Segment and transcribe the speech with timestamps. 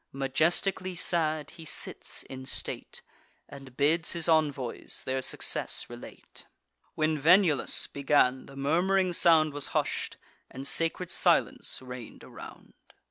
[0.13, 3.03] Majestically sad, he sits in state,
[3.47, 6.47] And bids his envoys their success relate.
[6.95, 10.17] When Venulus began, the murmuring sound Was hush'd,
[10.49, 12.73] and sacred silence reign'd around.